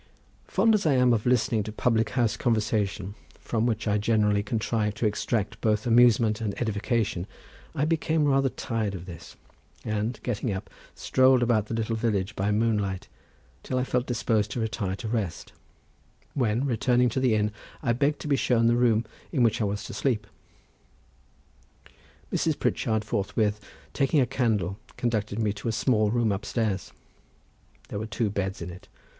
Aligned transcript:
Fond 0.47 0.73
as 0.73 0.87
I 0.87 0.95
am 0.95 1.13
of 1.13 1.27
listening 1.27 1.61
to 1.61 1.71
public 1.71 2.09
house 2.17 2.35
conversation, 2.35 3.13
from 3.39 3.67
which 3.67 3.87
I 3.87 3.99
generally 3.99 4.41
contrive 4.41 4.95
to 4.95 5.05
extract 5.05 5.61
both 5.61 5.85
amusement 5.85 6.41
and 6.41 6.59
edification, 6.59 7.27
I 7.75 7.85
became 7.85 8.25
rather 8.25 8.49
tired 8.49 8.95
of 8.95 9.05
this, 9.05 9.35
and 9.85 10.19
getting 10.23 10.51
up, 10.51 10.71
strolled 10.95 11.43
about 11.43 11.67
the 11.67 11.75
little 11.75 11.95
village 11.95 12.35
by 12.35 12.49
moonlight 12.51 13.09
till 13.61 13.77
I 13.77 13.83
felt 13.83 14.07
disposed 14.07 14.49
to 14.53 14.59
retire 14.59 14.95
to 14.95 15.07
rest, 15.07 15.53
when 16.33 16.65
returning 16.65 17.07
to 17.09 17.19
the 17.19 17.35
inn, 17.35 17.51
I 17.83 17.93
begged 17.93 18.19
to 18.21 18.27
be 18.27 18.35
shown 18.35 18.65
the 18.65 18.75
room 18.75 19.05
in 19.31 19.43
which 19.43 19.61
I 19.61 19.65
was 19.65 19.83
to 19.83 19.93
sleep. 19.93 20.25
Mrs. 22.33 22.57
Pritchard 22.57 23.05
forthwith 23.05 23.59
taking 23.93 24.19
a 24.19 24.25
candle 24.25 24.79
conducted 24.97 25.37
me 25.37 25.53
to 25.53 25.67
a 25.67 25.71
small 25.71 26.09
room 26.09 26.31
upstairs. 26.31 26.91
There 27.89 27.99
were 27.99 28.07
two 28.07 28.31
beds 28.31 28.63
in 28.63 28.71
it. 28.71 28.87